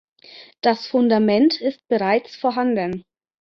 [0.61, 3.03] Das Fundament ist bereits vorhanden.